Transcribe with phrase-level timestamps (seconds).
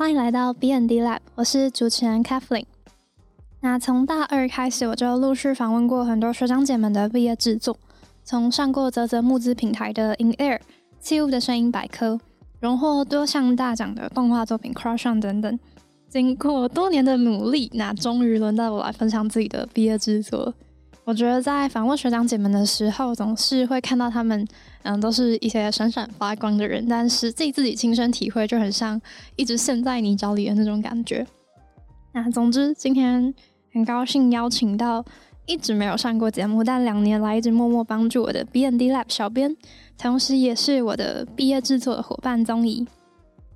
[0.00, 2.64] 欢迎来到 B N D Lab，我是主持人 Kathleen。
[3.60, 7.76] 那从大二开始，我就陆续访问过很多学长姐们的毕业制作，
[8.24, 10.60] 从上过泽泽募资平台的 In Air、
[11.00, 12.18] 器物的声音百科，
[12.60, 15.58] 荣获多项大奖的动画作品 Crush On 等等。
[16.08, 20.54] 经过多年的努力，那终于轮到我来分享自己的毕业制作。
[21.04, 24.46] 我觉得在访问学长姐们的时候，总是会看到他们，
[24.82, 29.00] 嗯，都是一些闪闪发光的人，但实际自己亲身体会，就很像
[29.34, 31.26] 一直陷在泥沼里的那种感觉。
[32.12, 33.34] 那总之，今天
[33.72, 35.04] 很高兴邀请到
[35.46, 39.56] 一直没有上过节目，但两年来一直默默帮助我的 B N D Lab 小编，
[39.98, 42.86] 同时也是我的毕业制作的伙伴宗怡，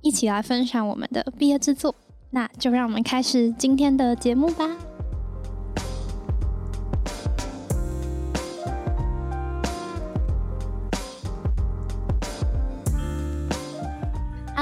[0.01, 1.95] 一起来分享我们的毕业制作。
[2.31, 4.94] 那就让我们开始今天的节目吧。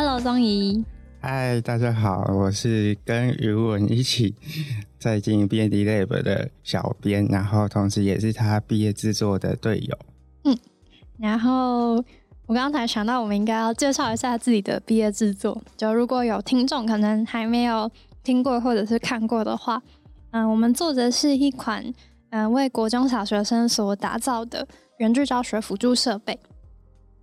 [0.06, 0.84] Hello，宗怡。
[1.22, 4.36] 嗨，大家好，我是跟余文一起
[5.00, 9.98] 在进 B N D Lab 的小编，然后同时也是他毕业制作的队友。
[10.44, 10.58] 嗯，
[11.18, 12.04] 然后
[12.46, 15.64] 我刚才想到，我们应该要介绍一下自己的毕业制作。
[15.78, 17.90] 就如果有听众可能还没有
[18.26, 19.82] 听过或者是看过的话，
[20.32, 21.82] 嗯，我们做的是一款
[22.32, 26.38] 嗯为国中小学生所打造的原剧教学辅助设备。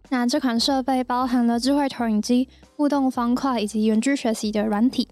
[0.09, 5.07] 那这款设备包含了智慧投影机、互动方块以及原句学习的软体。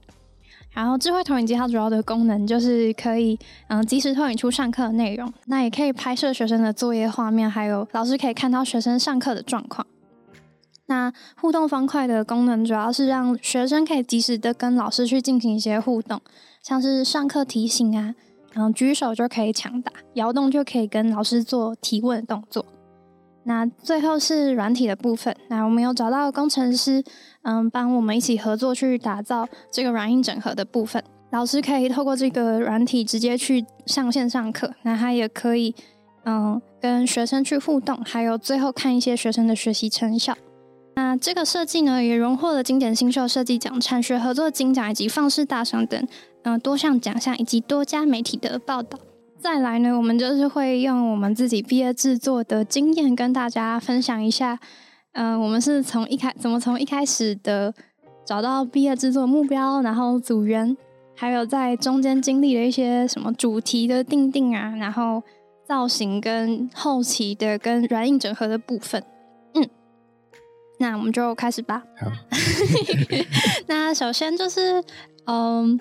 [0.73, 9.87] 然后，智慧投影机它主要的功能就是可以嗯及时投影出上课的内容，那也可以拍摄学生的作业画面，还有老师可以看到学生上课的状况。
[10.87, 16.21] 那互动方块的功能主要是让学生可以及时的跟老师去进行一些互动，
[16.63, 18.15] 像是上课提醒啊，
[18.53, 22.65] 然后举手就可以抢答，摇动就可以跟老师做提问的动作。
[23.49, 25.35] 那最后是软体的部分。
[25.49, 27.03] 那我们有找到工程师，
[27.43, 31.03] 嗯，帮我们一起合作去打造这个软硬整合的部分。
[31.31, 35.75] 老师可以透过这个软体直接去上线上课，那他也可以，
[36.27, 40.37] 嗯，跟学生去互动，还有最后看一些学生的学习成效。
[40.97, 46.07] 那这个设计呢，也荣获了经典新秀设计奖、产学合作金奖以及放视大赏等，
[46.43, 48.99] 嗯，多项奖项以及多家媒体的报道。
[49.41, 54.59] 再来呢，我们就是会用我们自己毕业制作的经验跟大家分享一下。
[55.13, 57.73] 嗯，我们是从一开怎么从一开始的
[58.27, 60.77] 找到毕业制作目标，然后组员，
[61.15, 65.23] 还有在中间经历了一些什么主题的定定啊，然后
[65.67, 69.03] 造型跟后期的跟软硬整合的部分。
[69.55, 69.69] 嗯，
[70.79, 71.85] 那我们就开始吧。
[71.97, 72.11] 好，
[73.67, 74.83] 那首先就是
[75.27, 75.79] 嗯。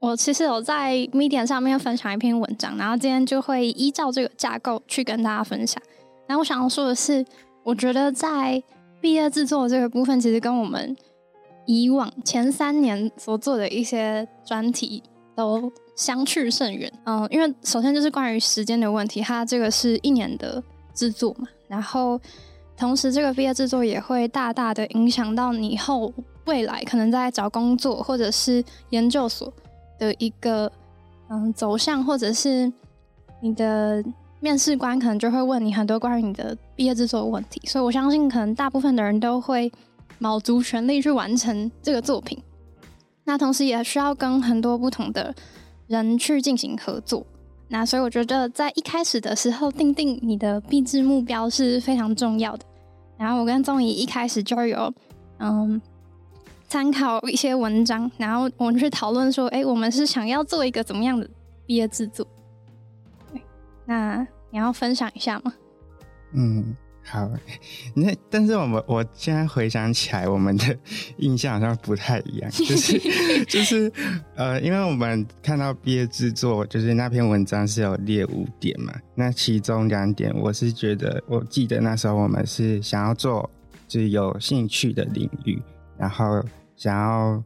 [0.00, 5.82] 我其实有在 Medium 上面分享一篇文章，然后今天就会依照这个架构去跟大家分享。
[6.28, 7.24] 然后我想要说的是，
[7.64, 8.62] 我觉得在
[9.00, 10.96] 毕业制作这个部分，其实跟我们
[11.66, 15.02] 以往前三年所做的一些专题
[15.34, 16.92] 都相去甚远。
[17.04, 20.62] 嗯，因为首先就是关于时间的问题，它这个是一年的
[20.94, 22.20] 制作嘛，然后
[22.76, 26.12] 同时这个毕业制作也会大大的影响到你后
[26.44, 29.52] 未来可能在找工作或者是研究所。
[29.98, 30.70] 的一个
[31.28, 32.72] 嗯走向，或者是
[33.40, 34.02] 你的
[34.40, 39.70] 面试官可能就会问你很多关于你的毕业制作的问题，所以我相信可能大部分的人都会
[40.18, 42.38] 卯足全力去完成这个作品。
[43.24, 45.34] 那同时也需要跟很多不同的
[45.86, 47.26] 人去进行合作。
[47.68, 52.64] 那所以我觉得在一开始的时候定定你的毕制目标是非常重要的。
[53.18, 54.92] 然后我跟钟怡一开始就有
[55.38, 55.80] 嗯。
[56.68, 61.28] 参考一些文章，然后我们去讨论说，哎，我们是想要做一个怎么样的
[61.64, 62.26] 毕业制作？
[63.86, 64.18] 那
[64.50, 65.54] 你要分享一下吗？
[66.34, 67.26] 嗯，好。
[67.94, 70.78] 那但是我们我现在回想起来，我们的
[71.16, 73.90] 印象好像不太一样， 就是就是
[74.36, 83.48] 呃，因为我们看到毕业制作，就是那篇文章是有列五点嘛，那其中两点我是觉得，我记得那时候我们是想要做
[83.86, 85.58] 就是有兴趣的领域。
[85.98, 86.40] 然后
[86.76, 87.42] 想要，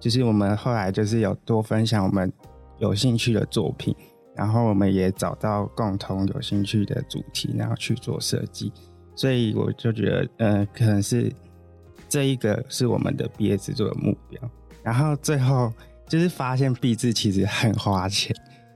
[0.00, 2.32] 就是我们后来就是有多分享我们
[2.78, 3.94] 有兴趣的作品，
[4.34, 8.72] 然后我们也找到共同有兴趣的主题，然后去做设计。
[9.14, 11.32] 所以我就觉得，呃，可能是
[12.08, 14.40] 这一个是我们的毕业制作的目标。
[14.82, 15.72] 然后最后
[16.08, 18.34] 就是发现毕制其实很花钱，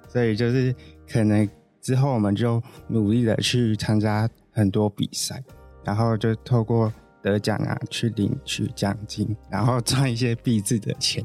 [0.08, 0.74] 所以就是
[1.10, 1.46] 可能
[1.80, 5.42] 之后我们就努力的去参加很多比赛，
[5.82, 6.92] 然后就透过。
[7.22, 11.24] 得奖啊，去领取奖金，然后赚一些币制的钱。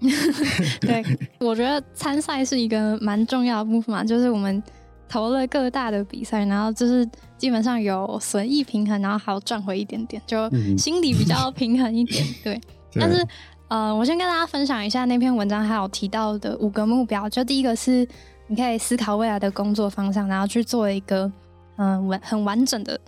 [0.80, 1.04] 对，
[1.40, 4.62] 我觉得参赛是一个蛮重要的部分嘛，就是我们
[5.08, 7.06] 投了各大的比赛，然后就是
[7.36, 10.48] 基本上有损益平衡，然后还有赚回一点点，就
[10.78, 12.24] 心里比较平衡一点。
[12.42, 12.60] 对，
[12.94, 13.22] 但是
[13.68, 17.28] 呃，我先跟大家分享一下那篇文章还有提到的五个目标。
[17.28, 18.08] 就第一个是，
[18.46, 21.30] 你可以思考未来的工作方向，然后去做一个
[21.76, 22.98] 嗯完很完整的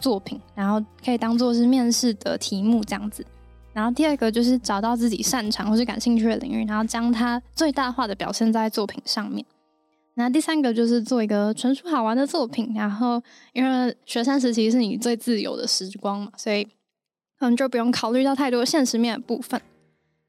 [0.00, 3.24] 作品，然后可以当做是面试的题目这样子。
[3.72, 9.46] 然后第二个就是找到自己擅长或是感兴趣的领域，然后将它最大化的表现在作品上面。
[10.14, 16.64] 那第三个就是做一个纯属好玩的作品，然后因为学生时期是你最自由的时光嘛，所以
[17.38, 19.60] 可能就不用考虑到太多现实面的部分。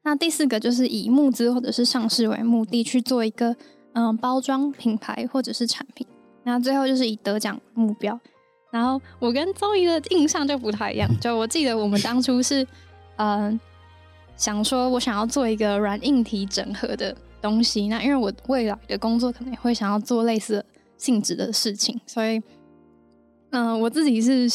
[0.04, 3.54] 那第四个就是以募资或者是上市为目的去做一个
[3.92, 6.06] 嗯包装品牌或者是产品。
[6.44, 8.18] 那最后就是以得奖目标。
[8.72, 12.66] 然后我跟周怡的印象就不太一样， 就我记得我们当初是
[13.16, 13.58] 嗯
[14.36, 17.86] 想说我想要做一个软硬体整合的东西。
[17.88, 20.64] 那因为我未来的工作可能也会想要做类似
[20.96, 22.42] 性质的事情，所以
[23.50, 24.50] 嗯我自己是。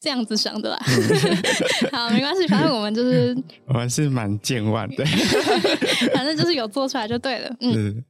[0.00, 0.78] 这样子想的啦，
[1.92, 3.36] 好，没关系，反正我们就是
[3.68, 5.04] 我们是蛮健忘的，
[6.14, 8.04] 反正就是有做出来就对了，嗯，对。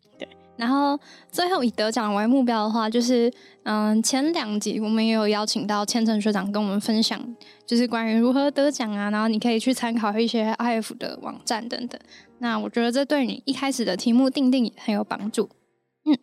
[0.57, 0.99] 然后
[1.31, 3.33] 最后以得奖为目标的话，就是
[3.65, 7.21] 嗯，前两集我们也有邀请到千层学长跟我们分享，
[7.67, 12.01] 就是关于如何得奖啊，然后你可以去参考一些 IF 的网站等等。
[12.39, 15.49] 那我觉得这对你一开始的题目定定也很有帮助。
[16.05, 16.17] 嗯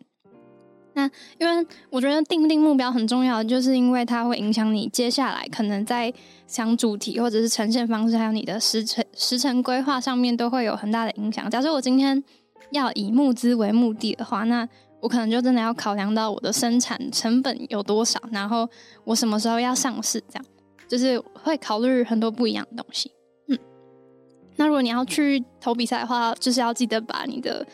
[0.94, 6.12] 那因为我觉得定定目标很重要，就是因为它会影响你接下来可能在
[6.46, 11.50] 想主题或者是呈现方式，还有你的时程时程规划上面都会有很大的影响。
[11.50, 12.22] 假设我今天
[12.70, 14.68] 要以募资为目的的话，那
[15.00, 18.68] 我可能就真的要考量到我的生产成本有多少，然后
[19.04, 20.44] 我什么时候要上市，这样
[20.88, 23.10] 就是会考虑很多不一样的东西。
[23.48, 23.58] 嗯，
[24.56, 27.66] 那如果你要去投比赛的话，就是要记得把你的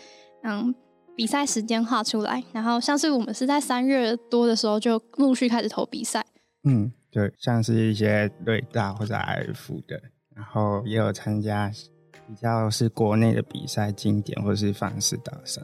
[0.43, 0.75] 嗯。
[1.19, 6.25] 比赛时间画出来，然后像是我们是在三月多的时候就陆续开始投比赛。
[6.63, 10.01] 嗯，对，像是一些瑞大或者 F 的，
[10.37, 11.73] 然后也有参加
[12.29, 15.63] 比较是国内的比赛，经典或者是方式大赛。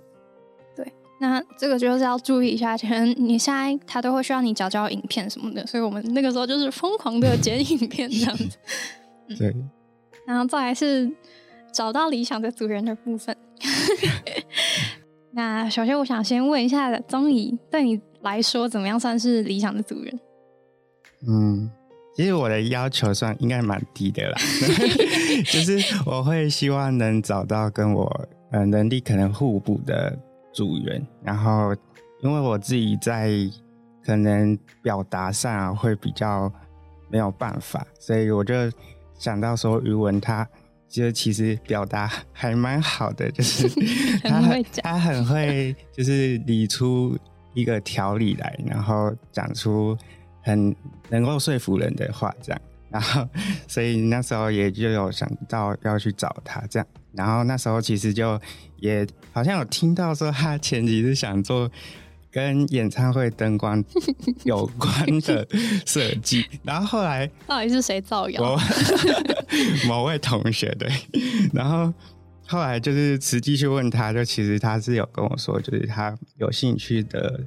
[0.74, 0.90] 对，
[1.20, 8.56] 那这个就是要注意一下，可能你现在他都会需要你找找影片什么的，所以我们那个时候就是疯狂的剪影片这样子。
[9.38, 9.54] 对，
[10.26, 11.10] 然后再来是
[11.70, 13.36] 找到理想的组员的部分。
[15.32, 20.20] 那首先，我想先问一下钟怡，对你来说，怎么样算是理想的组员？
[21.26, 21.70] 嗯，
[22.16, 24.38] 其实我的要求算应该蛮低的啦，
[25.46, 30.16] 就是我会希望能找到跟我呃能力可能互补的
[30.52, 31.74] 组员，然后
[32.22, 33.30] 因为我自己在
[34.04, 36.52] 可能表达上会比较
[37.10, 38.54] 没有办法，所以我就
[39.18, 40.48] 想到说余文他。
[40.86, 43.68] 就其实表达还蛮好的，就是
[44.22, 44.40] 他
[44.80, 47.18] 他很会，就是理出
[47.52, 49.98] 一个条理来，然后讲出
[50.44, 50.72] 很
[51.08, 52.60] 能够说服人的话，这样。
[52.90, 53.28] 然后，
[53.66, 56.86] 所以那时候也就有想到要去找他这样。
[57.12, 58.40] 然后那时候其实就
[58.76, 61.68] 也好像有听到说，他前期是想做。
[62.34, 63.80] 跟演唱会灯光
[64.42, 65.46] 有关的
[65.86, 68.58] 设计，然后后来到底是谁造谣？
[69.86, 70.90] 某位同学对，
[71.52, 71.94] 然后
[72.44, 77.40] 后来就是实际去问他，就其实他是有跟我说，就是他有兴趣的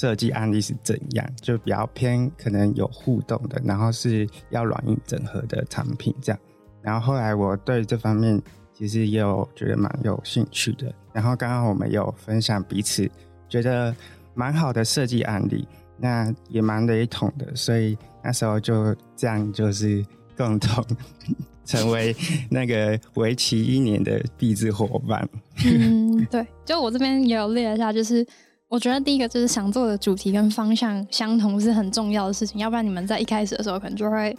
[0.00, 6.40] 设计案例是怎样，就比较偏可能有互动的，然后是要软硬整合的产品这样。
[6.80, 8.40] 然后后来我对这方面
[8.72, 13.10] 其实也有觉得蛮有兴趣的，然后刚刚我们有分享彼此
[13.48, 13.94] 觉得。
[14.32, 15.66] 蛮好的设计案例，
[15.98, 20.82] 那也蛮雷同的，所以那时候就这样，就是共同
[21.66, 22.14] 成为
[22.48, 25.28] 那个为期一年的毕制伙伴。
[25.66, 28.24] 嗯，对，就我这边也有列一下，就是
[28.70, 34.34] 我觉得第一个就是想做的主题跟方向相同是很重要的事情，要不然你们在一开始的时候可能就会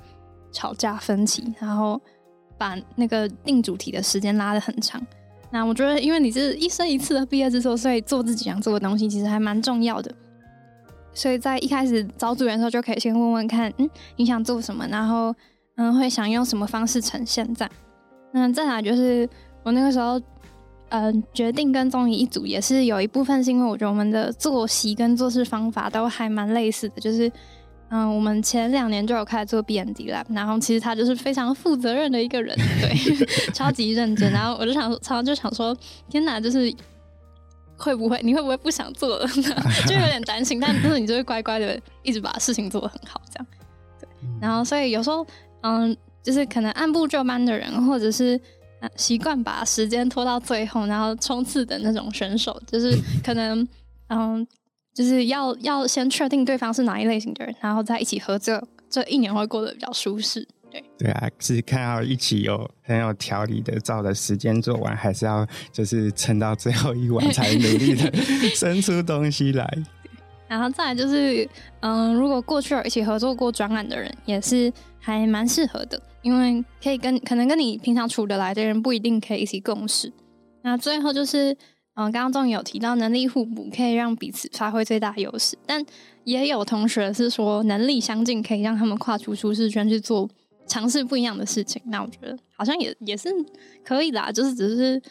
[0.53, 2.00] 吵架分歧，然后
[2.57, 5.05] 把那个定主题的时间拉得很长。
[5.51, 10.09] 那我觉得，因为你是一生一次的毕业之作，所以做自己想做的东西其实还蛮重要的。
[11.13, 15.35] 所以在一开始找组员的时候，就可以先问问看，嗯，你想做什么，然后
[15.75, 17.69] 嗯，会想用什么方式呈现在。
[18.31, 19.27] 那再来就是
[19.63, 20.17] 我那个时候，
[20.91, 27.29] 嗯，决定跟综艺一组，也是有一部分是因为我觉得我们的作息跟做事方法都还蛮类似的，就是。
[27.93, 32.95] 嗯，我们前两年就有开始做 B N D Lab，然后其实他就是非常负责任的一个人，对，
[33.53, 34.31] 超级认真。
[34.31, 35.75] 然后我就想，常常就想说，
[36.10, 36.74] 天哪，就是
[37.75, 39.27] 会不会，你会不会不想做了？
[39.86, 40.57] 就有点担心。
[40.57, 43.48] 但但是你就会乖乖的一直把事情做得很好，这样。
[44.00, 44.07] 对。
[44.39, 45.27] 然后所以有时候，
[45.63, 45.93] 嗯，
[46.24, 48.39] 就是可能按部就班的人，或者是
[48.95, 53.67] 习惯把时间拖到最后，然后冲刺的那种选手，就是可能，
[54.07, 54.47] 嗯。
[54.93, 60.45] 就是要要先确定对方是哪一类型的人，然后再一起合作，这一年会过得比较舒适。
[60.69, 68.11] 对对啊，是看到一起有很有条理的照着时间做完，还是要就是撑到最后一晚才努力的
[68.53, 69.65] 生出东西来。
[70.50, 71.47] 然后再来就是，
[71.79, 74.69] 嗯，如果过去有一起合作过专案的人，也是
[75.00, 80.11] 还蛮适合的，因为可以跟可能跟你平常处得来的人不一定可以一起共事。
[80.61, 81.51] 那最后就是，
[81.95, 85.83] 嗯，刚刚终于有提到能力互补，可以让彼此发挥最大优势，但
[86.23, 90.29] 也有同学是说能力相近，可以让他们跨出舒适圈去做
[90.67, 91.81] 尝试不一样的事情。
[91.85, 93.29] 那我觉得好像也也是
[93.83, 95.01] 可以啦，就是只是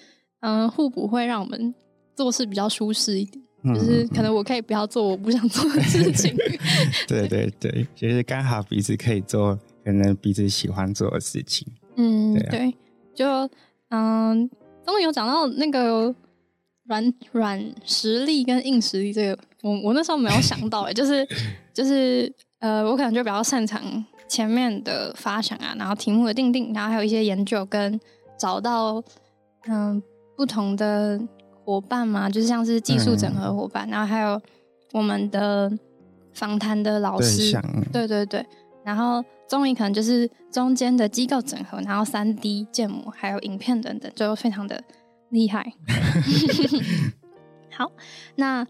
[0.41, 1.75] 嗯互补会让我们
[2.15, 3.45] 做事比较舒适一点。
[3.75, 6.35] 就是可能我可以不要做我不想做的事情。
[7.07, 9.59] 对对对，就是刚好彼此可以做
[9.91, 11.67] 可能彼此喜欢做的事情。
[11.97, 12.51] 嗯，对啊。
[12.51, 12.75] 对，
[13.15, 13.51] 就
[13.89, 14.49] 嗯，
[14.87, 16.15] 终于有讲到那个
[16.85, 21.27] 软软实力跟硬实力这个，我我那时候没有想到哎、就是
[21.75, 23.83] 就是呃，我可能就比较擅长
[24.29, 28.01] 前面的发想啊，然后题目的定定，然后还有一些研究跟
[28.39, 29.03] 找到
[29.67, 30.01] 嗯
[30.37, 31.21] 不同的
[31.65, 34.41] 伙伴嘛，就是像是技术整合伙伴，然后还有
[34.93, 35.71] 我们的
[36.33, 37.53] 访谈的老师，
[37.93, 38.45] 对对对，
[38.85, 44.81] 然后综艺可能就是中间的机构整合，然后三 D 建模，还有影片等等，就非常的
[45.31, 45.73] 厉害。
[47.77, 47.91] 好，
[48.37, 48.65] 那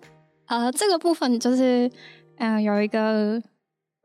[0.46, 1.87] 呃这个部分就是
[2.38, 3.42] 嗯、呃有一个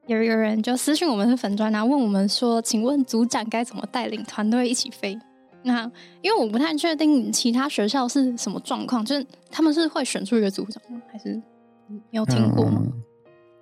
[0.06, 5.18] 有一个人就私信我们是粉砖，然后问我们说，请问组长该怎么带领团队一起飞？
[5.64, 5.90] 那
[6.22, 11.02] 因为我不太确定其他学校是什么状况，就是他们是会选出一个组长吗？
[11.10, 11.42] 还是
[11.88, 12.82] 你有听过吗？
[12.84, 13.02] 嗯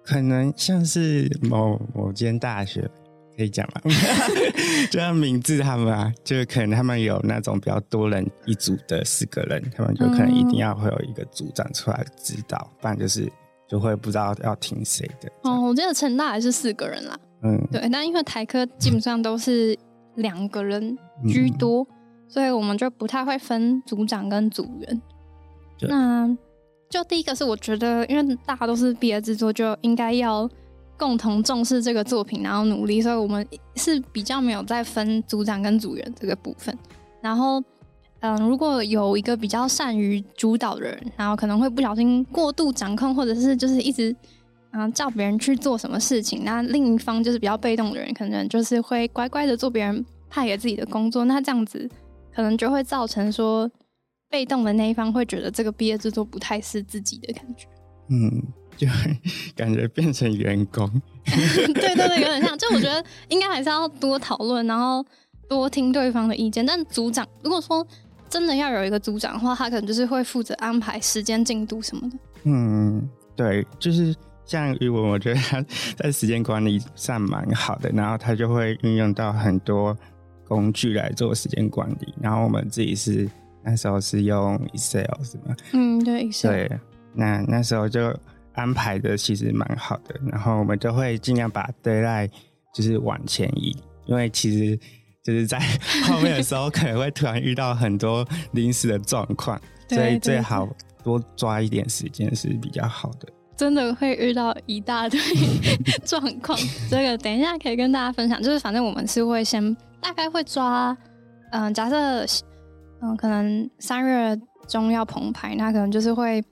[0.05, 2.91] 可能像是某某间大学，
[3.35, 3.81] 可以讲吗？
[4.91, 13.31] 就像名字他们啊，就是可能他们有那种比较多人一组的四个人，他们就可能一定要会有一个组长出来指导，不然就是
[13.67, 15.31] 就会不知道要听谁的。
[15.43, 19.77] 哦，我记得成大还是四个人啦，嗯，对，但因为台科基本上都是
[20.15, 20.97] 两个人
[21.27, 21.87] 居多，
[22.27, 25.01] 所以我们就不太会分组长跟组员。
[25.81, 26.29] 那
[26.89, 30.47] 就第一个是我觉得，因为大家都是毕业制作，就应该要
[30.97, 33.45] 共同重视这个作品，然后努力，所以我们
[33.75, 36.77] 是比较没有在分组长跟组员这个部分。
[37.21, 37.61] 然后，
[38.19, 44.15] 嗯，如果有一个比较善于主导的人，然后可能会不小心过度掌控，或者是就是一直
[44.71, 51.89] 嗯叫别人去做什么事情，那另一方就是比较被动的人，可能就是会乖乖的做别人派给自己的工作，那这样子
[52.33, 53.69] 可能就会造成说
[54.29, 57.67] 被动的那一方会觉得这个毕业制作不太是自己的感觉。
[58.09, 58.43] 嗯，
[58.77, 59.17] 就会
[59.55, 60.89] 感觉变成员工。
[61.25, 62.57] 对对对，有点像。
[62.57, 65.05] 就我觉得应该还是要多讨论，然后
[65.47, 66.65] 多听对方的意见。
[66.65, 67.85] 但组长如果说
[68.29, 72.17] 真的要有一个组长的话，他可能就是会负责安排时间进度什么的。
[72.43, 74.15] 嗯，对，就是
[74.45, 75.63] 像语文，我觉得他
[75.95, 79.97] 在时间管理上蛮好的，然后他就会运用到很多
[80.47, 82.13] 工具来做时间管理。
[82.21, 83.29] 然后我们自己是
[83.63, 85.55] 那时候是用 Excel 是吗？
[85.71, 86.51] 嗯，对，Excel。
[86.51, 86.79] 对，
[87.13, 88.13] 那那时候就
[88.53, 94.77] 安排的其实蛮好的，然后我们就会尽量把 d a y l i g h t 就是往前移，因为其实
[95.23, 95.59] 就是在
[96.05, 100.67] 后面的时候可能会突然遇到很多临时的状况， 所以对对最好
[101.03, 103.27] 多抓一点时间是比较好的。
[103.55, 105.19] 真的会遇到一大堆
[106.03, 106.57] 状况，
[106.89, 108.41] 这个等一下可以跟大家分享。
[108.41, 110.95] 就是反正我们是会先大概会抓，
[111.51, 112.25] 嗯、假设
[113.01, 116.43] 嗯、可能三月中要澎湃，那可能就是会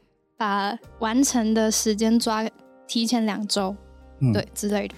[0.42, 2.44] 把完成的时间抓
[2.88, 3.76] 提前两周，
[4.22, 4.96] 嗯对之类的。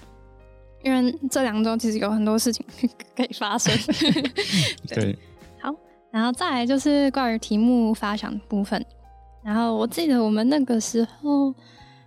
[0.82, 2.64] 因为这两周其实有很多事情
[3.14, 3.70] 可以发生。
[4.88, 5.14] 对，
[5.60, 5.70] 好
[6.10, 8.82] 然后再来就是关于题目发想的部分。
[9.44, 11.54] 然后我记得我们那个时候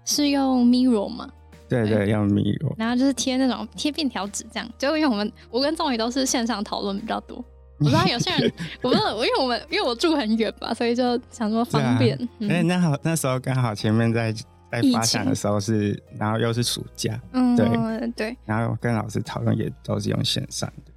[0.03, 1.29] 是用 Miro 嘛，
[1.69, 2.73] 对对，要密罗。
[2.75, 4.67] 然后就是贴那种贴便条纸这样。
[4.79, 7.45] 就因为我们我跟钟宇都是线上讨论比较多，
[7.85, 12.17] 我知道有些人，我不知道，因为我们因为我住很远吧，所以就想说方便。
[12.39, 14.33] 嗯哎、那好，那时候刚好前面在
[14.71, 20.91] 在发想的时候是，然后又是暑假，嗯，对对然后跟老师讨论也都是用线上的。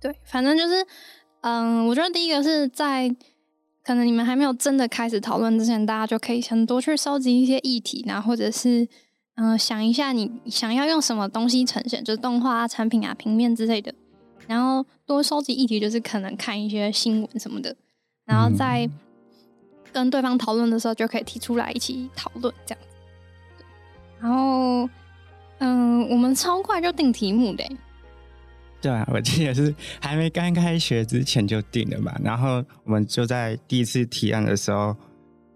[0.00, 0.86] 对，反正就是，
[1.42, 3.14] 嗯，我觉得第一个是在
[3.84, 8.88] 可能你们还没有真的开始讨论之前，大家就可以先多去收集一些议题，然后或者是
[9.40, 13.94] 嗯、想一下你想要用什么东西呈现，就是动画、啊、产品啊、平面之类的，
[14.48, 17.76] 然后多收集议题，就是可能看一些新闻什么的，
[18.24, 18.88] 然后在
[19.92, 23.64] 跟对方讨论的时候，就可以提出来一起讨论这样子。
[24.20, 24.88] 然后，
[25.58, 27.76] 嗯，我们超快就定题目的欸、
[28.80, 34.96] 对啊，我记得是还没刚开学之前就定了嘛，然后我们就在第一次提案的时候，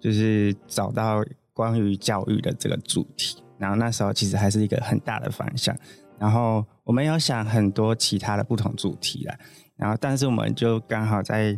[0.00, 5.76] 就是找到关于教育的这个主题，然后那时候其实还是一个很大的方向，
[6.18, 9.38] 然后我们有想很多其他的不同主题啦，
[9.76, 11.56] 然后但是我们就刚好在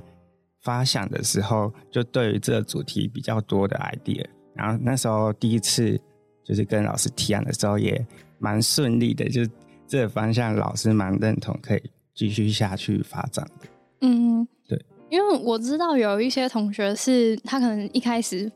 [0.62, 6.00] 发想的时候，就对于这个主题比较多的 idea，然后那时候第一次
[6.44, 8.06] 就是跟老师提案的时候也
[8.38, 9.42] 蛮顺利的，就
[9.86, 11.82] 这个方向老师蛮认同，可以
[12.14, 13.68] 继续下去发展的。
[14.00, 18.50] 嗯，对，因为我知道有一些同学是他可能一开始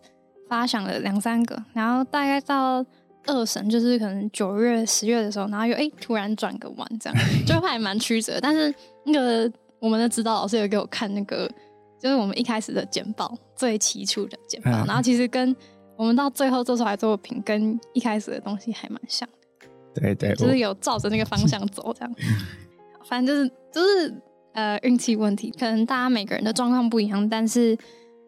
[0.49, 2.85] 发想了两三个，然后大概到
[3.29, 8.39] 二审，就是可能九月、十月的时候，然后又哎突然转个弯，这样就还蛮曲折。
[8.41, 11.49] 但是那个我们的指导老师有给我看那个，
[12.01, 15.55] 就是我们一开始的简报最起初的简报，嗯然后其实跟
[15.97, 19.69] 我们到最后做出来作品跟一开始的东西还蛮像的。
[20.01, 22.15] 对对，就是有照着那个方向走，这样。
[23.05, 24.15] 反正就是就是
[24.53, 27.77] 呃运气问题，可能大家每个人的状况不一样，但是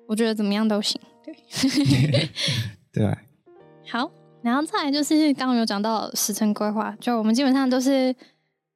[0.09, 1.01] 我觉得怎么样都行。
[1.23, 1.35] 对，
[2.93, 3.19] 对？
[3.89, 4.11] 好，
[4.43, 8.15] 然后再来就是刚刚有讲到时程规划，就我们基本上都是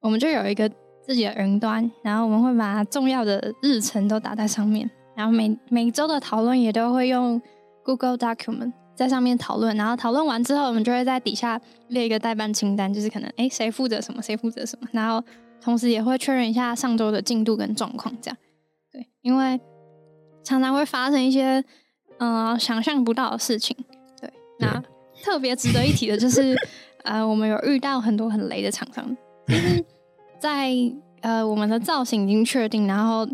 [0.01, 0.69] 我们就有一个
[1.03, 7.41] 自己的云端，然后我们会把重要的日程都打在上面，然后每每周的讨论也都会用
[7.83, 15.23] Google Document 在上面讨论，然后讨论完之后，我们就会在底下列一个代办清单，就是可能哎谁负责什么，谁负责什么，然后
[15.61, 18.37] 同时也会确认一下上周的进度跟状况，这样。
[18.91, 19.59] 对，因为
[20.43, 21.63] 常常会发生一些
[22.19, 23.75] 呃想象不到的事情，
[24.21, 24.81] 对，那
[25.25, 26.55] 特别值得一提的就是
[27.03, 29.17] 呃我们有遇到很多很雷的厂商，
[29.47, 29.83] 就是
[30.39, 30.71] 在
[31.21, 33.27] 呃我们的造型已经确定，然后。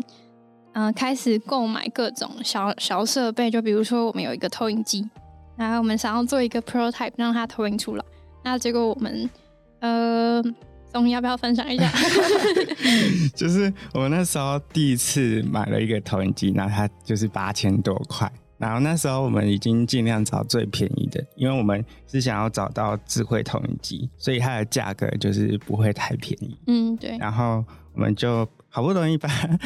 [0.74, 5.06] 嗯、开始购买各种小小设备，就比如说我们有一个投影机，
[5.54, 8.02] 然后我们想要做一个 prototype 让它投影出来，
[8.42, 9.28] 那结果我们
[9.80, 10.42] 呃，
[10.90, 11.92] 总要不要分享一下？
[13.36, 18.32] 就是我们那时候第一次买了一个投影机，然后它就是八千多块。
[18.62, 26.56] 然后那时候我们已经尽量找最便宜的，因为我们是想要找到智慧投影机，所以它的价格就是不会太便宜。
[26.68, 29.58] 嗯，对，然后我们就好不容易把它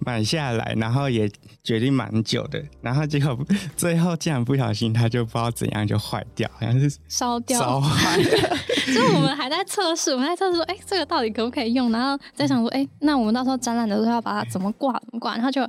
[0.00, 1.26] 买下来，然后也
[1.64, 3.38] 决定蛮久的，然后结果
[3.74, 7.58] 最后竟然不小心，它就不知道怎样就坏掉，好像是烧掉。
[7.58, 8.56] 烧坏了。
[8.92, 11.90] 所以我们还在测试，我们在测试说，哎、这个到底可不可以用？
[11.90, 15.34] 然后在想说，哎、那我们到时候展览的时候要把它怎么挂，怎么挂？
[15.36, 15.66] 然后就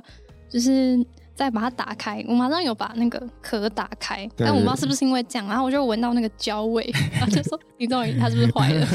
[0.50, 1.02] 就是
[1.34, 8.86] 再把它打开，我马上有把那个壳打开，但我不知道是不是因为这样，然后我就闻到那个焦味， 然后就说，你终于它是不是坏了？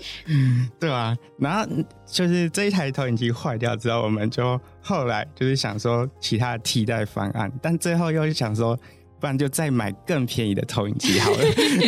[0.80, 1.70] 对啊，然后
[2.06, 8.74] 就是这一台投影机坏掉之后，我们就后来就是想说其他的替代方案，但最后又想说，
[9.20, 11.38] 不然就再买更便宜的投影机好了。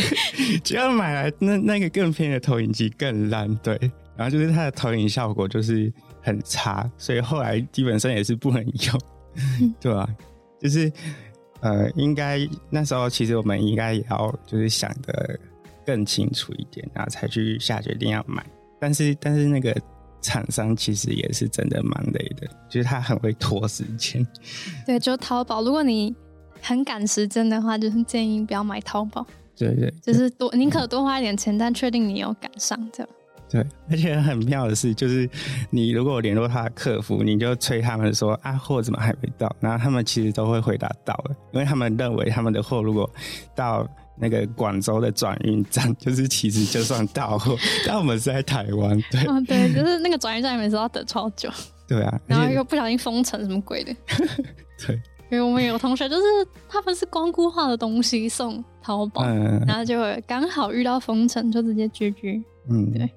[0.63, 3.79] 结果买来那那个更便宜的投影机更烂，对，
[4.17, 9.01] 然后就是它的投影效果就是很差，所以后来基本上也是不能用，
[9.81, 10.09] 对啊、
[10.61, 10.93] 就是
[11.61, 12.39] 呃，应该
[12.71, 15.39] 那时候其实我们应该也要就是想的
[15.85, 18.45] 更清楚一点，然后才去下决定要买。
[18.81, 19.75] 但是但是那个
[20.21, 24.27] 厂商其实也是真的蛮累的，就是他很会拖时间。
[24.87, 26.15] 对，就淘宝，如果你
[26.61, 33.09] 很赶时间的话，就是建议不要买淘宝，对对就是多宁可多花一点钱，但确定你有赶上这样。
[33.51, 35.29] 对，而且很妙的是，就是
[35.71, 43.09] 你如果联络他的客服，你就催他们说啊货怎么还没到，然后他们其实都会回答到了，因为他们认为他们的货如果
[43.55, 43.89] 到
[44.21, 47.57] 那个广州的转运站，就是其实就算到货，
[47.87, 51.49] 但我们是在台湾，对嗯，对，就是那个转运站每次都要等超久，
[51.89, 53.95] 对啊，然后又不小心封城什么鬼的。
[54.87, 54.95] 对，
[55.31, 56.23] 因为我们有个同学就是
[56.69, 62.43] 他们是光固化的东西送淘宝，嗯然后就刚好遇到封城，就直接 GG。
[62.71, 63.11] 嗯，对，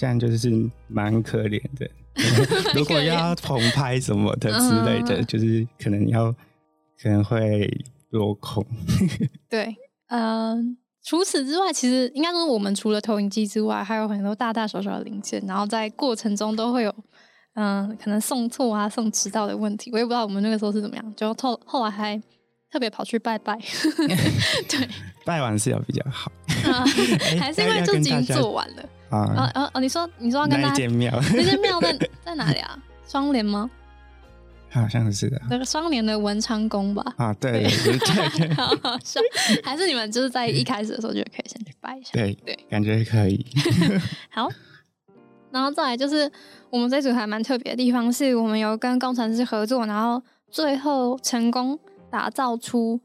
[0.00, 0.50] 这样就是
[0.88, 1.86] 蛮可怜的。
[2.74, 6.32] 如果要重拍什么的之类的，嗯就是可能要
[7.02, 7.70] 可能会
[8.08, 8.64] 落空。
[9.46, 9.76] 对，
[10.08, 16.94] 嗯、除此之外，其实应该说我们除了投影机之外，还有很多大大小小的零件，然后在过程中都会有，
[17.56, 19.90] 嗯、可能送错啊、送迟到的问题。
[19.92, 22.18] 我也不知道我们那个时候是怎么样，就后后来还
[22.72, 23.58] 特别跑去拜拜，
[24.66, 24.88] 对，
[25.26, 26.32] 拜完是要比较好
[26.64, 26.86] 啊
[27.38, 28.88] 还是因为就已经做完了。
[29.10, 29.50] 啊啊。
[29.54, 29.80] 啊啊！
[29.80, 32.78] 你说你说要跟那大家一间庙那间庙在在哪里啊？
[33.06, 33.68] 双联吗？
[34.72, 37.04] 好像是的那个双联的文昌宫吧。
[37.16, 39.20] 啊，对对对对 好好笑，
[39.64, 42.10] 还是你们就是在一开始的时候就可以先去拜一下。
[42.12, 43.44] 对对，感觉可以。
[44.30, 44.48] 好，
[45.50, 46.30] 然后再来就是
[46.70, 51.76] 我们这组还蛮特别的地方，是我们有跟工程师合作，然后最后成功
[52.08, 53.00] 打造出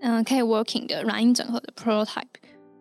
[0.00, 2.22] 嗯、可以 working 的软硬整合的 prototype。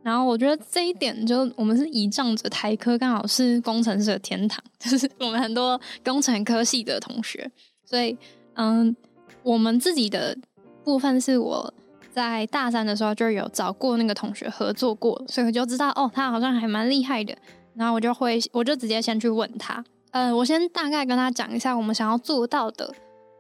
[0.07, 7.51] 然后我觉得这一点就我们是倚仗着台科刚好是工程师的天堂， 就是我们很多工程科系的同学，
[7.83, 8.17] 所以
[8.53, 8.95] 嗯，
[9.43, 10.37] 我们自己的
[10.81, 11.73] 部分是我
[12.13, 17.35] 在大三的时候就有找过那个同学合作过，所以我就知道哦，他好像还蛮厉害的。
[17.75, 22.95] 然后我就会，我就直接先去问他，呃，我先大概跟他讲一下我们想要做到的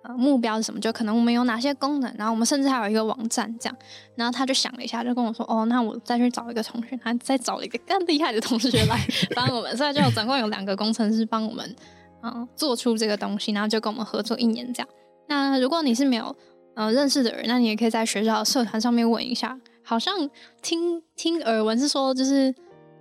[0.07, 3.77] 呃目标是什么，就可能我们有哪些功能，然后我们甚至还有一个网站这样。
[4.15, 8.99] 然后他就想了一下，就跟我说，哦，那我再去找一个同学，他再找一个更厉害的同学来
[9.35, 11.75] 帮我们，所以就总共有两个工程师帮我们，
[12.23, 14.87] 嗯，做出这个东西，然后就跟我们合作一年这样。
[15.27, 16.35] 那如果你是没有
[16.75, 20.29] 呃认识的人，那你也可以在学校社团上面问一下，好像
[20.61, 22.53] 听听耳闻是说就是。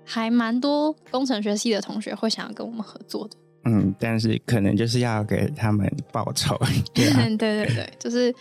[0.09, 6.57] 还蛮多工程学系的同学会想要跟我们合作的，嗯，但是可能就是要给他们报酬，
[6.95, 8.35] 对对对对，就是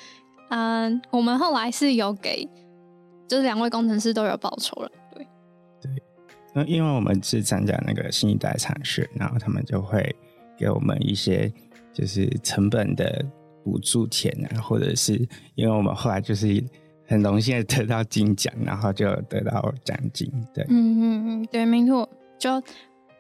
[0.50, 2.48] 嗯，我们后来是有给，
[3.28, 5.28] 就是两位工程师都有报酬了，对
[5.82, 6.04] 对，
[6.54, 10.16] 那因为我们是参加那个新一代产学，然后他们就会
[10.58, 11.52] 给我们一些
[11.92, 13.26] 就是成本的
[13.64, 15.14] 补助钱啊，或者是
[15.56, 16.64] 因为我们后来就是。
[17.08, 20.28] 很荣幸得到金奖，然后就得到奖金。
[20.52, 22.10] 对，嗯嗯嗯，对，没错。
[22.40, 22.60] 就，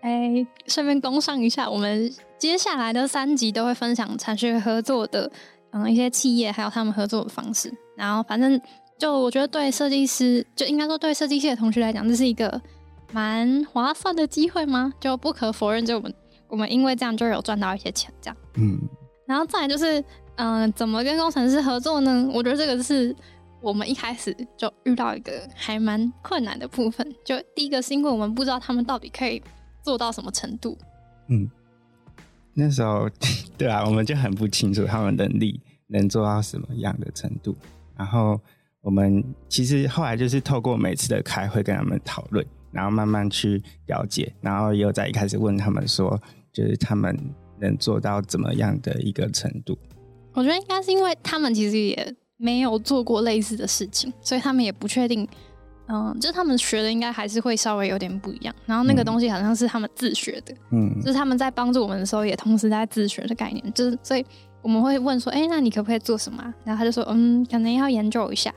[0.05, 5.31] 哎，顺便工上一下，我们接下来的三集都会分享产学合作的，
[5.71, 7.73] 嗯，一些企业还有他们合作的方式。
[7.97, 8.61] 然后，反正
[8.99, 12.61] 就我觉得对设计师，就应该说对设计系的同学来讲，这是一个
[13.11, 14.93] 蛮划算的机会吗？
[14.99, 16.13] 就不可否认，就我们
[16.49, 18.37] 我们因为这样就有赚到一些钱，这样。
[18.57, 18.77] 嗯。
[19.25, 20.03] 然后再来就是，
[20.35, 22.29] 嗯，怎么跟工程师合作呢？
[22.31, 23.15] 我觉得这个是。
[23.61, 29.41] 我们一开始就遇到一个还蛮困难的部分，就第一个是因为我们不知道他们到底可以
[29.85, 30.77] 做到什么程度。
[31.27, 31.49] 嗯，
[32.53, 33.07] 那时候
[33.55, 37.55] 对啊，我们就很不清楚他们能力能做到什么样的程度。
[37.95, 38.39] 然后
[38.81, 46.19] 我们其实后来就是透过每次的开会跟他们讨论，然后慢慢去了解，然后又在一开始问他们说，
[46.51, 47.15] 就是他们
[47.59, 49.77] 能做到怎么样的一个程度。
[50.33, 52.15] 我觉得应该是因为他们其实也。
[52.37, 55.25] 没有做过类似的事情，所以他们也不确定。
[55.87, 58.53] 嗯，就是他们学的应该还是会稍微有点不一样。
[58.65, 63.73] 然后那个东西好像是他们自学的，嗯，就是他们在帮助我们的时候，也同时在自学的概念。
[63.73, 64.25] 就是所以
[64.61, 68.53] 我们会问说：“哎，那你可不可以做什么？”然后他就说：“嗯，可能要研究一下。”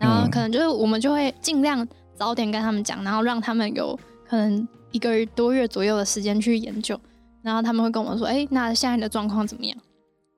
[0.00, 6.98] 然后可能就是我们就会尽量早点跟他们讲，然后让他们有可能一个多月左右的时间去研究。
[7.42, 9.78] 然后他们会跟我们说：“哎，那现在的状况怎么样？”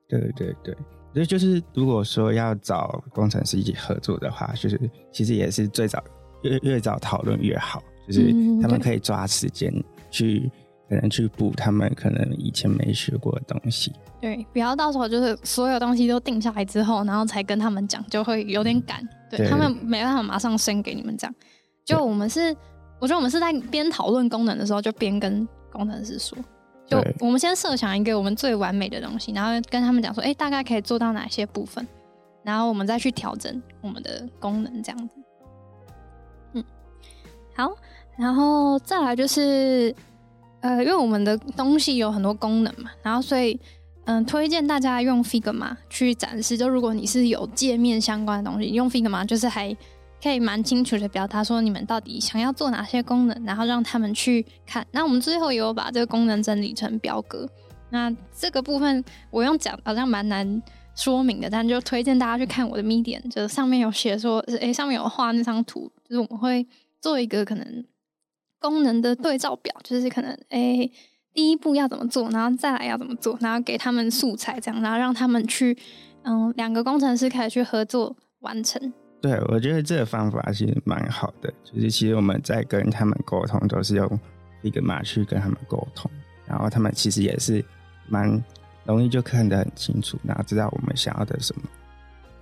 [0.07, 0.77] 对对对。
[1.13, 4.79] 所以就是，如果说要找工程师一起合作的话，就是
[5.11, 6.03] 其实也是最早
[6.43, 9.73] 越越早讨论越好，就是他们可以抓时间
[10.11, 10.49] 去
[10.89, 13.91] 可能去补他们可能以前没学过的东西。
[14.19, 19.07] 对，不要到时候就是所有东西都定下来之后，然后才跟他们讲，就会有点赶。
[19.29, 21.33] 对他们没办法马上先给你们讲。
[21.85, 22.55] 就我们是，
[22.99, 26.37] 我觉得我们是在边讨论功能的时候，就边跟工程师说。
[26.87, 31.85] 就我们先设想一个我们最完美的东西，然后跟他们讲说，哎，大概可以做到哪些部分，
[32.43, 35.16] 然后我们再去调整我们的功能，这样子。
[37.57, 37.75] 好，
[38.15, 39.93] 然后再来就是，
[40.61, 43.59] 呃，因为我们的东西有很多功能嘛，然后所以，
[44.05, 46.57] 嗯，推荐大家用 Figma 去展示。
[46.57, 49.75] 就如果你是有界面相关的东西，用 Figma 就是还。
[50.19, 54.85] 可以蛮清楚的表达说你们到底想要做哪些功能，然后让他们去看。
[54.89, 57.47] 那我们最后也有把这个功能整理成表格。
[57.91, 60.59] 那这个部分我用讲好像蛮难
[60.95, 66.65] 说明的，但就推荐大家去看我的 Medium，就是上面有写说，诶，上面有画那张图，就是我们会
[67.01, 67.85] 做一个可能
[68.59, 70.91] 功能的对照表，就是可能诶
[71.33, 75.77] 第一步要怎么做，然后再来要怎么做，然后给他们素材这样，然后让他们去
[76.23, 78.91] 嗯两个工程师开始去合作完成。
[79.21, 81.51] 对，我觉得这个方法其实蛮好的。
[81.63, 84.19] 就是其实我们在跟他们沟通，都是用
[84.61, 86.09] 一个码去跟他们沟通，
[86.45, 87.63] 然后他们其实也是
[88.07, 88.43] 蛮
[88.85, 91.63] 容易就看得很清楚，然后知道我们想要的什么。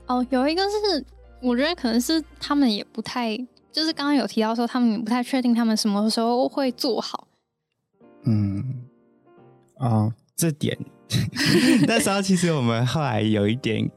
[0.08, 1.06] 哦，有一个是
[1.42, 3.38] 我觉得可能是他们也不太，
[3.76, 7.28] 就是刚刚有提到说他们不太确定他们什么时候会做好。
[8.24, 8.64] 嗯，
[9.80, 10.78] 哦，这点
[11.86, 13.90] 那时候其实我们后来有一点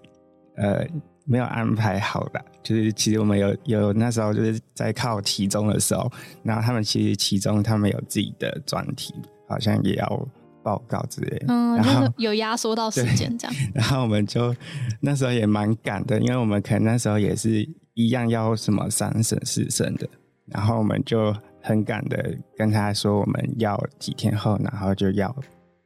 [0.57, 0.85] 呃。
[1.31, 6.11] 没有安排好的，就是其实我们有有那时候就是在靠题中的时候，
[6.43, 9.13] 然后他们其实其中他们有自己的专题，
[9.47, 10.29] 好像也要
[10.63, 14.57] 报告之类，嗯，然后有压缩到时间这样， 然后我们就
[15.03, 20.09] 那时候也蛮赶的，因为我们可能那时候也是一样要什么三审四审的，
[20.47, 25.35] 然后我们就很赶的跟他说我们要几天后，然后就要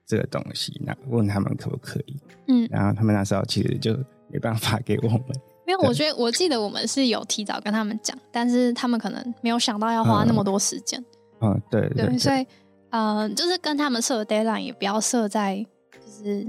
[0.07, 2.17] 这个东西，那问他们可不可以，
[2.49, 3.97] 嗯，然后他们那时候其实就。
[4.35, 5.23] 没办法给我们，
[5.67, 10.99] 没有我觉得我记得我们是有提早跟他们讲，但是他们可能没有想到要花那么多时间。
[11.43, 12.47] 嗯，对对，所以
[12.89, 16.47] 呃，就是跟他们设 deadline 也不要设在就是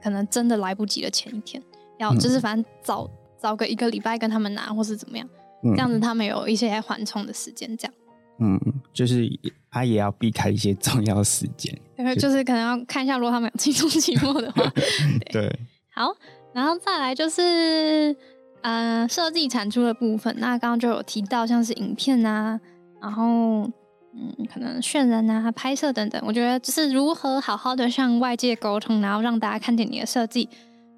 [0.00, 1.60] 可能真的来不及的前一天，
[1.98, 3.10] 要就是反正早
[3.44, 5.28] 早个一个礼拜跟他们拿，或是怎么样，
[5.62, 7.92] 这样子他们有一些缓冲的时间，这样。
[8.38, 8.58] 嗯，
[8.90, 9.28] 就是
[9.70, 11.78] 他也要避开一些重要时间。
[11.94, 14.62] 对，就是可能要看一下，如果他们有期中、期末的话。
[15.30, 15.54] 对，
[15.92, 16.10] 好，
[16.54, 18.16] 然后再来就是
[18.62, 20.34] 呃设计产出的部分。
[20.38, 22.58] 那刚刚就有提到，像是影片啊，
[23.02, 23.70] 然后
[24.14, 26.18] 嗯，可能渲染啊、拍摄等等。
[26.26, 30.48] 我觉得就是如何好好的向外界沟通，然后让大家看见你的设计，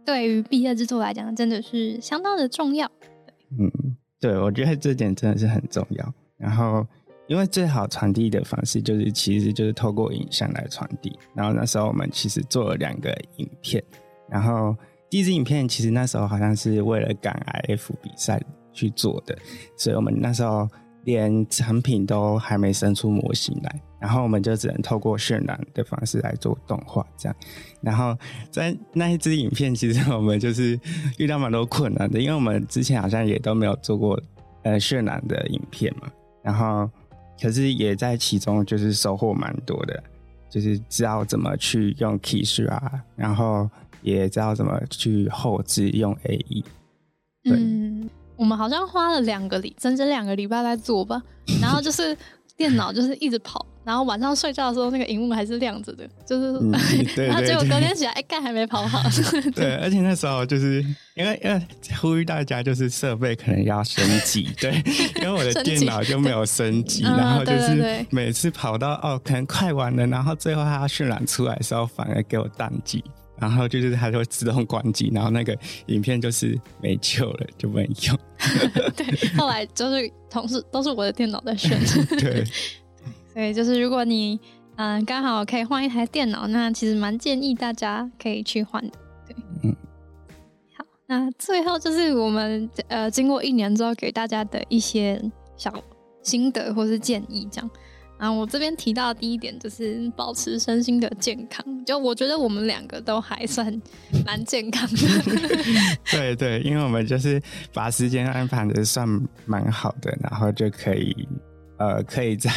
[0.07, 2.90] 对于毕业制作来讲，真的是相当的重要。
[3.59, 3.71] 嗯，
[4.19, 6.14] 对，我觉得这点真的是很重要。
[6.38, 6.87] 然后。
[7.29, 11.12] 因为最好传递的方式就是，其实就是透过影像来传递。
[11.35, 13.83] 然后那时候我们其实做了两个影片，
[14.31, 14.77] 然后
[15.11, 17.35] 第一支影片其实那时候好像是为了赶
[17.66, 18.40] IF 比赛
[18.73, 19.37] 去做的，
[19.77, 20.69] 所以我们那时候
[21.03, 27.37] 连产品都还没生出模型来，然后我们就只能透过渲染的方式来做动画这样。
[27.80, 28.16] 然后
[28.50, 30.78] 在那一支影片，其实我们就是
[31.18, 34.20] 遇到蛮多困难的，因为我们之前好像也都没有做过
[34.62, 36.09] 呃渲染的影片嘛，
[36.42, 36.90] 然后。
[37.38, 40.02] 可是也在其中，就是收获蛮多的，
[40.48, 43.68] 就是知道怎么去用 k e y s 啊，然后
[44.00, 46.64] 也知道怎么去后置用 AE。
[47.44, 51.22] 嗯，我们好像花了两个礼，整整两个礼拜来做吧，
[51.61, 52.16] 然后就是
[52.57, 53.64] 电脑就是一直跑。
[53.85, 56.53] 然后晚上睡觉的时候，那个荧幕还是亮着的，就是，
[57.25, 59.01] 然后结果隔天起来，哎，盖还没跑好。
[59.55, 61.62] 对，而且那时候就是因为因为
[62.01, 64.83] 呼吁大家，就是设备可能要升级， 对，
[65.19, 73.05] 因为我的电脑就没有升级，然后就是每次跑到哦，可能快完了，然后最后它渲染出来的时候，反而给我宕机，
[73.38, 78.18] 然后就是它就会自动关机，然后那个影片就是没救了，就不能用。
[78.96, 81.79] 对，后来就是同事都是我的电脑在选。
[82.18, 82.44] 对。
[83.33, 84.40] 所以，就是如果你
[84.77, 88.83] 嗯刚好可以换一台电脑，那其实蛮建议大家可以去换。
[89.27, 89.77] 对，嗯，
[90.75, 95.22] 好，那最后就是我们呃经过一年之后给大家的一些
[95.57, 95.70] 小
[96.22, 97.70] 心得或是建议，这样。
[98.18, 103.66] 啊，我这边提到的第一点就是保持身心的健康，就我觉得我们两个都还算
[104.24, 104.98] 蛮健康的。
[106.11, 107.40] 对对，因为我们就是
[107.72, 109.07] 把时间安排的算
[109.44, 111.14] 蛮好的，然后就可以。
[111.79, 112.50] 呃，可以在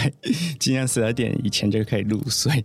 [0.61, 2.63] 今天十二点以前就可以入睡。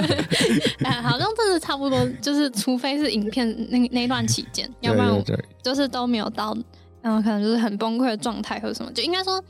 [1.02, 5.22] 好像这是差不多，就是除非是影片那那段期间，要不然
[5.62, 6.56] 就是都没有到，
[7.02, 8.90] 嗯，可能就是很崩溃的状态或者什么。
[8.92, 9.44] 就应该说，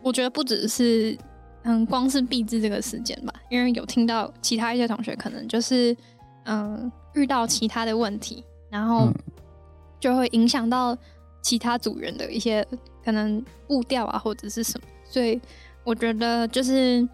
[0.00, 1.14] 我觉得不只是
[1.64, 5.94] 嗯，光是闭制这个时间吧，因为有听到其他一些同学可能就是
[6.44, 9.08] 嗯遇到其他的问题，然后
[9.98, 10.96] 就会影响到
[11.42, 12.66] 其他组员的一些
[13.04, 15.40] 可能步调啊或者是什么，所以。
[15.86, 17.06] 我觉得就是，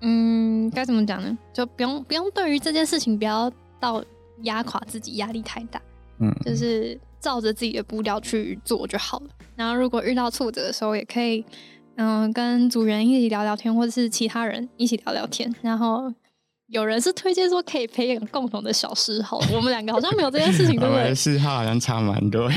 [0.00, 1.36] 嗯，该怎么讲呢？
[1.52, 4.00] 就不用不用对于这件事情不要到
[4.42, 5.82] 压垮自己，压力太大。
[6.20, 9.26] 嗯，就是照着自己的步调去做就好了。
[9.56, 11.44] 然后如果遇到挫折的时候，也可以
[11.96, 15.52] 嗯跟组员一起聊聊天，或者是其他人一起聊聊天。
[15.62, 16.12] 然后
[16.66, 21.14] 有人是推荐说可以培养共同的小嗜好，我们两个好像没有这件事情， 对不对？
[21.14, 22.50] 嗜好好像差蛮多。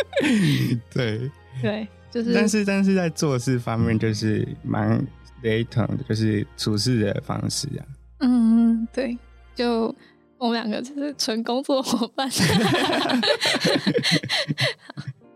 [0.92, 1.30] 对
[1.62, 1.88] 对。
[2.08, 5.04] 就是但是，但是在做事方面就是蛮
[5.42, 7.84] 雷同的，就是处事的方式啊。
[8.20, 9.18] 嗯，对，
[9.54, 9.94] 就
[10.38, 12.26] 我们两个就是纯工作伙伴。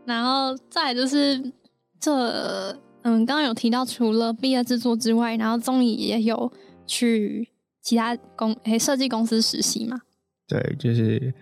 [0.06, 1.52] 然后再就是
[1.98, 6.52] 这，嗯，刚刚有提到，除了毕业制作之外，然后综艺也有
[6.86, 7.48] 去
[7.80, 10.00] 其他公诶设计公司实习嘛？
[10.46, 11.32] 对，就是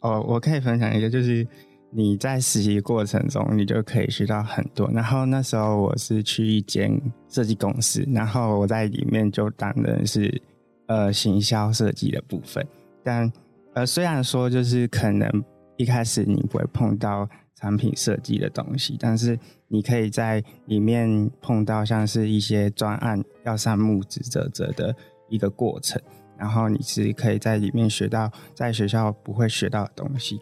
[0.00, 1.46] 哦，我可以分享一个，就是。
[1.94, 4.90] 你在实习过程中，你就可以学到很多。
[4.94, 10.40] 然后那时候我是去一间设计公司，然后我在里面就担任是
[10.86, 12.66] 呃行销设计的部分。
[13.04, 13.30] 但
[13.74, 15.30] 呃虽然说就是可能
[15.76, 17.28] 一开始你不会碰到
[17.62, 24.92] 产品设计的东西，但是你可以在里面碰到像是一些专案要上木指折折的
[25.28, 26.02] 一个过程，
[26.36, 30.40] 然后你是可以在里面学到在学校不会学到的东西。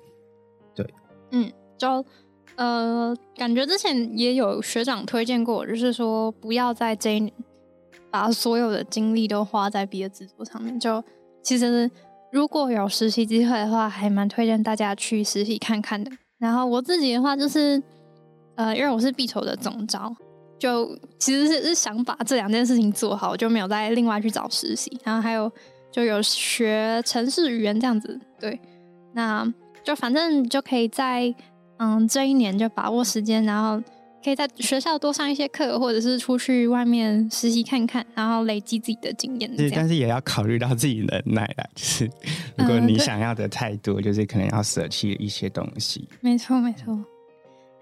[0.74, 0.94] 对
[1.32, 2.02] 嗯，就
[2.56, 7.30] 呃，感觉之前也有学长推荐过，就是说不要在这
[8.10, 10.80] 把所有的精力都花在毕业制作上面。
[10.80, 11.04] 就
[11.42, 11.90] 其实
[12.32, 16.10] 如果有实习机会的话，还蛮推荐大家去实习看看的。
[16.40, 17.80] 然后我自己的话，就是
[18.56, 20.12] 呃，因为我是必筹的总招，
[20.58, 24.90] 就其实是是想把这两件事情做好，就没有再另外去找实习。
[25.04, 25.48] 然后还有
[25.92, 28.58] 就有学城市语言这样子，对，
[29.12, 29.48] 那。
[29.82, 31.34] 就反正就可以在
[31.78, 33.82] 嗯这一年就把握时间，然后
[34.22, 39.56] 可以在学校多上一些课，或者是出去外面实习看看，然后累积自己的经验。
[39.56, 42.10] 对，但是也要考虑到自己能耐啦，就是
[42.56, 46.08] 如果你想要的太多，就是可能要舍弃一些东西。
[46.20, 46.98] 没错，没错。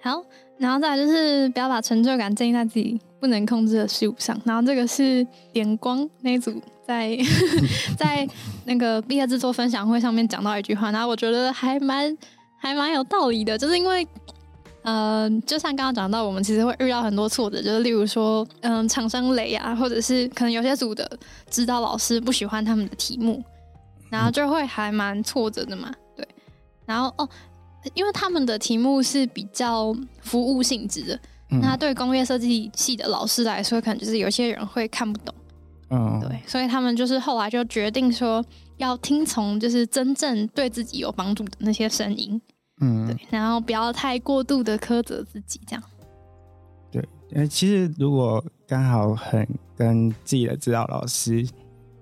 [0.00, 0.22] 好，
[0.58, 4.40] 然后再来就是不要把成就感建立在自己不能控制的事物上。
[4.44, 6.54] 然后这个是点光那一组
[6.86, 7.18] 在
[7.98, 8.26] 在
[8.64, 12.16] 那个毕业制作分享会上面讲到一句话，然后我觉得还蛮
[12.56, 14.06] 还蛮有道理的，就是因为
[14.88, 21.08] 呃，就像刚刚讲到，我们其实会遇到很多挫折，就是例如说，嗯，厂商雷啊，或者是可能有些组的
[21.50, 23.42] 指导老师不喜欢他们的题目，
[24.08, 25.92] 然后就会还蛮挫折的嘛。
[26.16, 26.26] 对，
[26.86, 27.28] 然后哦。
[27.94, 31.20] 因为他们的题目是比较服务性质的，
[31.62, 35.32] 那对工业设计系的老师来说，可能就是有些人会看不懂。
[35.90, 38.44] 嗯，对，所以他们就是后来就决定说，
[38.78, 42.38] 要听从就是真正对自己有帮助的那些声音。
[42.80, 45.82] 嗯，对，然后不要太过度的苛责自己，这样。
[46.90, 51.46] 对，呃，其实如果刚好很跟自己的指导老师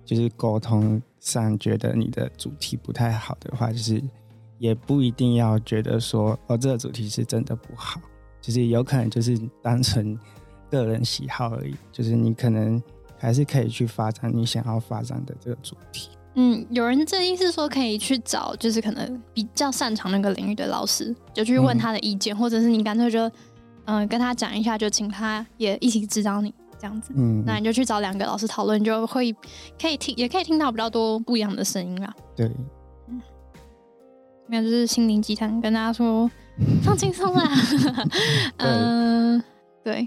[0.04, 4.02] 就是沟通上觉得你的主题不太好的话，就是。
[4.58, 8.00] 也不一定要觉得说哦，这个主题是真的不好，
[8.40, 10.18] 就是有可能就是单纯
[10.70, 11.76] 个人喜好而已。
[11.92, 12.82] 就是你可能
[13.18, 16.08] 还是可以去发展你想要发展的这个主题。
[16.38, 23.30] 嗯，有人这意思说可以去找，就是可能比较擅长那个领域的老师，就去问他的意见，或者是你干脆就
[23.86, 27.14] 嗯跟他讲一下，就请他也一起指导你这样子。
[27.16, 29.34] 嗯，那你就去找两个老师讨论，就会
[29.80, 32.14] 可以听，也可以听到比较多不一样的声音啦。
[32.36, 32.50] 对。
[33.08, 33.22] 嗯，
[34.46, 36.30] 那，就是心灵鸡汤，跟大家说
[36.82, 37.50] 放轻松啦。
[38.58, 39.42] 嗯，
[39.82, 40.06] 对，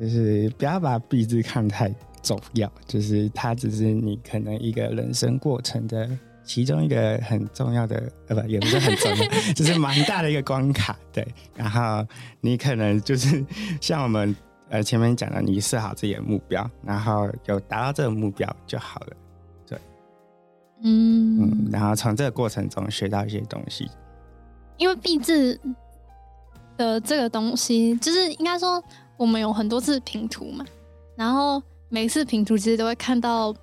[0.00, 6.08] 就是不要把笔字看太重要，就是它只是你可能一个人生过程的
[6.44, 10.96] 其中一个很重要的，呃，不，也不是很重要， 就是蛮大的一个关卡。
[11.12, 12.06] 对，然后
[12.40, 13.44] 你可能就是
[13.80, 14.34] 像我们
[14.68, 19.16] 呃前面讲的，你设好自己的目标，然后有达到这个目标就好了。
[20.80, 23.90] 嗯嗯，然后从这个过程中学到一些东西，
[24.76, 25.60] 因为毕字
[26.76, 28.80] 的这个东西，就是应该说
[29.16, 30.64] 我们有很多次拼图嘛，
[31.16, 33.54] 然后每次评图其实都会看到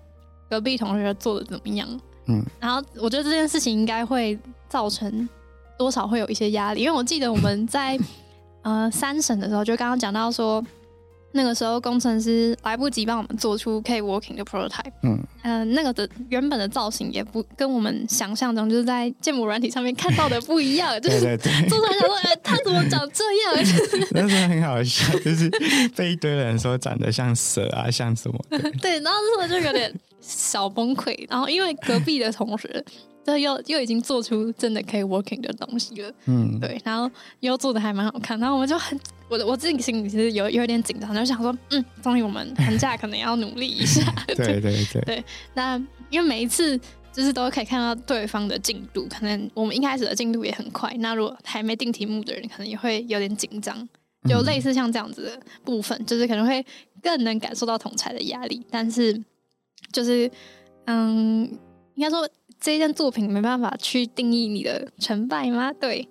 [0.49, 1.87] 隔壁同学做的怎么样，
[2.27, 5.27] 嗯，然后我觉得这件事情应该会造成
[5.77, 7.99] 多少会有一些压力，因为我记得我们在
[8.63, 10.63] 呃三审的时候就刚刚讲到说。
[11.35, 21.19] 那个时候工程师来不及帮我们做出可以 working 的 prototype，嗯，呃，那个的原本的造型也不跟我们想象中就是在建模软体上面看到的不一样， 就是
[21.67, 24.07] 做出来想说，哎，他怎么长这样？
[24.11, 25.49] 那时候很好笑，就是
[25.95, 28.39] 被一堆人说长得像蛇啊，像什么？
[28.81, 29.93] 对，然后那时候就有点
[30.25, 32.83] 小崩溃，然后因为隔壁的同学。
[33.25, 37.09] 这又又已经做出真的可以 working 的东西了，嗯，对，然后
[37.39, 38.95] 又做的还蛮好看，然后我们就很，
[39.27, 45.23] 我我自己心里其实有有点紧张，就想说，嗯，终于我们寒假可能要努力一下， 对对对对，
[45.55, 45.75] 那
[46.11, 46.79] 因为每一次
[47.11, 53.75] 就是都可以看到对方的进度，可能我们一开始的进度也很快，那如果还没定题目的人，可能也会有点紧张，
[54.29, 56.63] 就类似像这样子的部分，就是可能会
[57.01, 59.19] 更能感受到同才的压力，但是
[59.95, 60.29] 就是
[60.85, 61.43] 嗯，
[61.95, 62.27] 应该说。
[62.57, 65.71] 这件作品没办法去定义你的成败吗？
[65.73, 66.07] 对，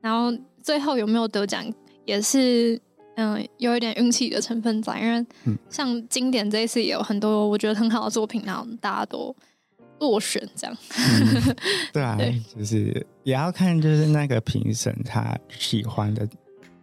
[0.00, 1.64] 然后最后有没有得奖
[2.04, 2.78] 也是
[3.14, 5.24] 嗯有一点运气的成分在，因为
[5.70, 9.34] 像经典这一次也有很多我觉得很好的作品，然后大家都
[10.00, 10.76] 落选这样。
[11.94, 12.18] 对啊，
[12.54, 16.28] 就是也要看就是那个评审他喜欢的，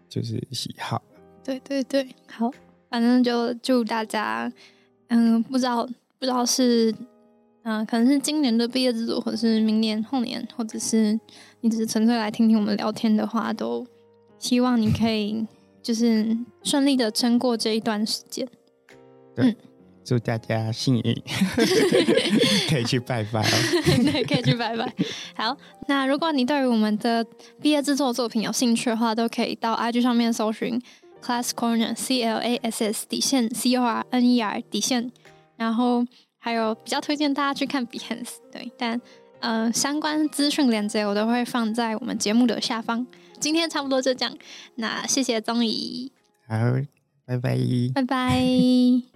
[0.10, 1.00] 就是喜好。
[1.44, 2.50] 对对对，好，
[2.90, 4.52] 反正就祝大家
[5.10, 5.88] 嗯，不知道
[6.26, 6.94] 不知道是。
[7.68, 11.20] 嗯，可能是今年的毕业制作，或者是明年、后年，或者是
[11.62, 13.84] 你只是纯粹来听听我们聊天的话，都
[14.38, 15.44] 希望你可以
[15.82, 18.48] 就是顺利的撑过这一段时间。
[19.38, 19.56] 嗯，
[20.04, 21.24] 祝大家幸运，
[22.70, 23.56] 可以去拜拜哦。
[24.12, 24.94] 对，可以去拜拜。
[25.34, 25.58] 好，
[25.88, 27.26] 那如果你对于我们的
[27.60, 30.80] 毕业制作作品有兴趣的话，都可以到 IG 上面搜寻
[31.20, 35.12] Class Corner C L A S S 底线 C O R N E R 底线，
[35.58, 36.06] 然后。
[36.38, 39.02] 还有比较推荐大家去看 Behance，对，但
[39.40, 43.08] 呃相关资讯链接我都会放在我们节目的下方。
[43.40, 44.38] 今天差不多就这样，
[44.76, 46.12] 那谢谢宗仪，
[46.48, 46.56] 好，
[47.26, 47.58] 拜拜，
[47.96, 49.15] 拜拜。